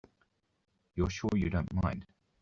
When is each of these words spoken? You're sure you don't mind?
You're 0.95 1.11
sure 1.11 1.29
you 1.35 1.51
don't 1.51 1.71
mind? 1.71 2.07